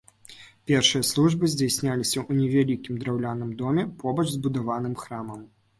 Першыя 0.71 1.03
службы 1.09 1.51
здзяйсняліся 1.55 2.17
ў 2.29 2.41
невялікім 2.41 2.93
драўлянай 3.05 3.55
доме 3.65 3.89
побач 4.05 4.27
з 4.35 4.45
будаваным 4.49 5.03
храмам. 5.07 5.51